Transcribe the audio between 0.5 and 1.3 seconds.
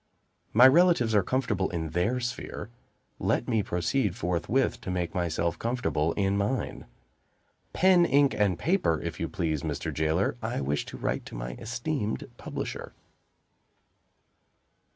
My relatives are